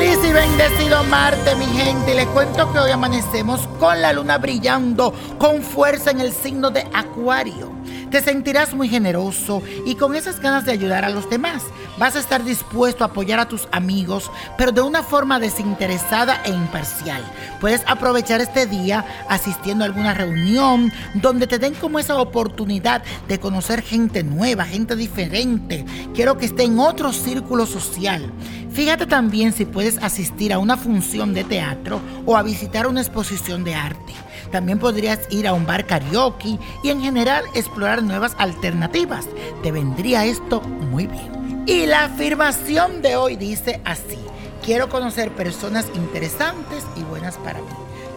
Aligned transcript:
y 0.00 0.32
bendecido 0.32 1.02
Marte, 1.04 1.56
mi 1.56 1.66
gente. 1.66 2.14
Les 2.14 2.26
cuento 2.26 2.72
que 2.72 2.78
hoy 2.78 2.90
amanecemos 2.92 3.66
con 3.80 4.00
la 4.00 4.12
luna 4.12 4.38
brillando 4.38 5.12
con 5.38 5.60
fuerza 5.60 6.12
en 6.12 6.20
el 6.20 6.32
signo 6.32 6.70
de 6.70 6.86
Acuario. 6.94 7.77
Te 8.10 8.22
sentirás 8.22 8.74
muy 8.74 8.88
generoso 8.88 9.62
y 9.84 9.94
con 9.94 10.14
esas 10.14 10.40
ganas 10.40 10.64
de 10.64 10.72
ayudar 10.72 11.04
a 11.04 11.10
los 11.10 11.28
demás. 11.28 11.62
Vas 11.98 12.16
a 12.16 12.20
estar 12.20 12.42
dispuesto 12.42 13.04
a 13.04 13.08
apoyar 13.08 13.38
a 13.38 13.48
tus 13.48 13.68
amigos, 13.70 14.30
pero 14.56 14.72
de 14.72 14.80
una 14.80 15.02
forma 15.02 15.38
desinteresada 15.38 16.40
e 16.44 16.50
imparcial. 16.50 17.22
Puedes 17.60 17.82
aprovechar 17.86 18.40
este 18.40 18.66
día 18.66 19.04
asistiendo 19.28 19.84
a 19.84 19.88
alguna 19.88 20.14
reunión 20.14 20.90
donde 21.14 21.46
te 21.46 21.58
den 21.58 21.74
como 21.74 21.98
esa 21.98 22.16
oportunidad 22.16 23.02
de 23.26 23.38
conocer 23.38 23.82
gente 23.82 24.22
nueva, 24.22 24.64
gente 24.64 24.96
diferente. 24.96 25.84
Quiero 26.14 26.38
que 26.38 26.46
esté 26.46 26.64
en 26.64 26.78
otro 26.78 27.12
círculo 27.12 27.66
social. 27.66 28.32
Fíjate 28.70 29.06
también 29.06 29.52
si 29.52 29.64
puedes 29.64 29.98
asistir 29.98 30.52
a 30.52 30.58
una 30.58 30.76
función 30.76 31.34
de 31.34 31.44
teatro 31.44 32.00
o 32.24 32.36
a 32.36 32.42
visitar 32.42 32.86
una 32.86 33.00
exposición 33.00 33.64
de 33.64 33.74
arte. 33.74 34.14
También 34.50 34.78
podrías 34.78 35.20
ir 35.30 35.46
a 35.46 35.52
un 35.52 35.66
bar 35.66 35.86
karaoke 35.86 36.58
y 36.82 36.90
en 36.90 37.00
general 37.02 37.44
explorar 37.54 37.97
nuevas 38.04 38.34
alternativas. 38.38 39.26
Te 39.62 39.72
vendría 39.72 40.24
esto 40.24 40.60
muy 40.60 41.06
bien. 41.06 41.64
Y 41.66 41.86
la 41.86 42.04
afirmación 42.04 43.02
de 43.02 43.16
hoy 43.16 43.36
dice 43.36 43.80
así. 43.84 44.18
Quiero 44.64 44.88
conocer 44.88 45.30
personas 45.32 45.86
interesantes 45.94 46.84
y 46.96 47.02
buenas 47.02 47.36
para 47.38 47.60
mí. 47.60 47.68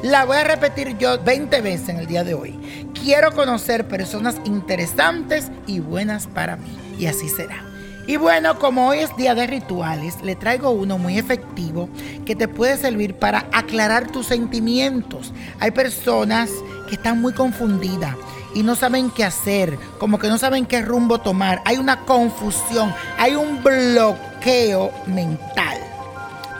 La 0.03 0.25
voy 0.25 0.37
a 0.37 0.43
repetir 0.43 0.97
yo 0.97 1.21
20 1.23 1.61
veces 1.61 1.89
en 1.89 1.97
el 1.97 2.07
día 2.07 2.23
de 2.23 2.33
hoy. 2.33 2.59
Quiero 2.93 3.33
conocer 3.33 3.87
personas 3.87 4.41
interesantes 4.45 5.51
y 5.67 5.79
buenas 5.79 6.27
para 6.27 6.57
mí. 6.57 6.77
Y 6.97 7.05
así 7.05 7.29
será. 7.29 7.63
Y 8.07 8.17
bueno, 8.17 8.57
como 8.57 8.87
hoy 8.87 8.99
es 8.99 9.15
día 9.15 9.35
de 9.35 9.45
rituales, 9.45 10.21
le 10.23 10.35
traigo 10.35 10.71
uno 10.71 10.97
muy 10.97 11.19
efectivo 11.19 11.87
que 12.25 12.35
te 12.35 12.47
puede 12.47 12.77
servir 12.77 13.13
para 13.15 13.47
aclarar 13.53 14.11
tus 14.11 14.27
sentimientos. 14.27 15.31
Hay 15.59 15.71
personas 15.71 16.49
que 16.89 16.95
están 16.95 17.21
muy 17.21 17.33
confundidas 17.33 18.15
y 18.53 18.63
no 18.63 18.75
saben 18.75 19.09
qué 19.09 19.23
hacer, 19.23 19.77
como 19.97 20.19
que 20.19 20.27
no 20.27 20.37
saben 20.37 20.65
qué 20.65 20.81
rumbo 20.81 21.19
tomar. 21.19 21.61
Hay 21.65 21.77
una 21.77 22.01
confusión, 22.01 22.93
hay 23.17 23.35
un 23.35 23.63
bloqueo 23.63 24.91
mental. 25.07 25.79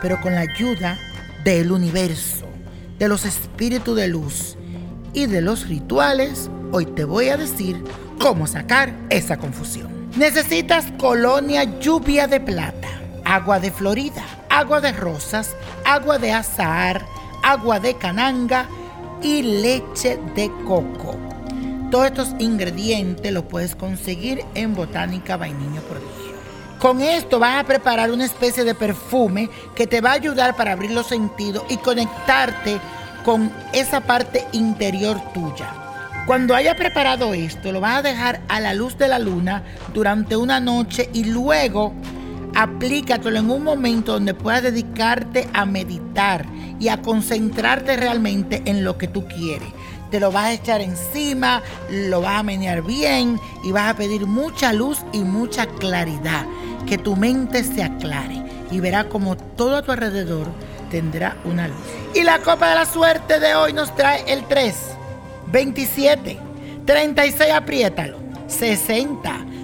Pero 0.00 0.20
con 0.20 0.34
la 0.34 0.40
ayuda 0.40 0.98
del 1.44 1.72
universo, 1.72 2.46
de 2.98 3.08
los 3.08 3.24
espíritus 3.24 3.96
de 3.96 4.08
luz 4.08 4.56
y 5.12 5.26
de 5.26 5.40
los 5.40 5.68
rituales, 5.68 6.50
hoy 6.72 6.86
te 6.86 7.04
voy 7.04 7.28
a 7.28 7.36
decir 7.36 7.82
cómo 8.18 8.46
sacar 8.46 8.94
esa 9.10 9.36
confusión. 9.36 10.10
Necesitas 10.16 10.86
colonia 10.98 11.64
lluvia 11.80 12.26
de 12.26 12.40
plata, 12.40 12.88
agua 13.24 13.58
de 13.60 13.70
Florida, 13.70 14.24
agua 14.48 14.80
de 14.80 14.92
rosas, 14.92 15.56
agua 15.84 16.18
de 16.18 16.32
azahar, 16.32 17.04
agua 17.42 17.80
de 17.80 17.94
cananga 17.94 18.68
y 19.22 19.42
leche 19.42 20.18
de 20.34 20.50
coco. 20.66 21.31
Todos 21.92 22.06
estos 22.06 22.34
ingredientes 22.38 23.30
los 23.32 23.44
puedes 23.44 23.76
conseguir 23.76 24.42
en 24.54 24.74
Botánica 24.74 25.36
Vainiño 25.36 25.82
Prodigio. 25.82 26.32
Con 26.78 27.02
esto 27.02 27.38
vas 27.38 27.62
a 27.62 27.66
preparar 27.66 28.10
una 28.10 28.24
especie 28.24 28.64
de 28.64 28.74
perfume 28.74 29.50
que 29.74 29.86
te 29.86 30.00
va 30.00 30.12
a 30.12 30.14
ayudar 30.14 30.56
para 30.56 30.72
abrir 30.72 30.92
los 30.92 31.08
sentidos 31.08 31.64
y 31.68 31.76
conectarte 31.76 32.80
con 33.26 33.52
esa 33.74 34.00
parte 34.00 34.42
interior 34.52 35.20
tuya. 35.34 35.68
Cuando 36.26 36.54
haya 36.54 36.74
preparado 36.76 37.34
esto, 37.34 37.72
lo 37.72 37.82
vas 37.82 37.98
a 37.98 38.02
dejar 38.02 38.40
a 38.48 38.58
la 38.58 38.72
luz 38.72 38.96
de 38.96 39.08
la 39.08 39.18
luna 39.18 39.62
durante 39.92 40.34
una 40.34 40.60
noche 40.60 41.10
y 41.12 41.24
luego 41.24 41.92
aplícatelo 42.54 43.38
en 43.38 43.50
un 43.50 43.64
momento 43.64 44.12
donde 44.12 44.34
puedas 44.34 44.62
dedicarte 44.62 45.48
a 45.52 45.64
meditar 45.64 46.46
y 46.78 46.88
a 46.88 47.00
concentrarte 47.00 47.96
realmente 47.96 48.62
en 48.66 48.84
lo 48.84 48.98
que 48.98 49.08
tú 49.08 49.26
quieres. 49.26 49.68
Te 50.10 50.20
lo 50.20 50.30
vas 50.30 50.44
a 50.44 50.52
echar 50.52 50.80
encima, 50.80 51.62
lo 51.90 52.20
vas 52.20 52.40
a 52.40 52.42
menear 52.42 52.82
bien 52.82 53.40
y 53.64 53.72
vas 53.72 53.90
a 53.90 53.96
pedir 53.96 54.26
mucha 54.26 54.72
luz 54.72 54.98
y 55.12 55.20
mucha 55.20 55.66
claridad. 55.66 56.44
Que 56.86 56.98
tu 56.98 57.16
mente 57.16 57.64
se 57.64 57.82
aclare 57.82 58.42
y 58.70 58.80
verás 58.80 59.06
como 59.06 59.36
todo 59.36 59.76
a 59.76 59.82
tu 59.82 59.92
alrededor 59.92 60.48
tendrá 60.90 61.36
una 61.44 61.68
luz. 61.68 61.76
Y 62.14 62.22
la 62.22 62.40
copa 62.40 62.68
de 62.70 62.74
la 62.74 62.86
suerte 62.86 63.40
de 63.40 63.54
hoy 63.54 63.72
nos 63.72 63.94
trae 63.96 64.30
el 64.30 64.44
3. 64.46 64.74
27, 65.50 66.38
36, 66.86 67.52
apriétalo, 67.52 68.18
60, 68.46 69.46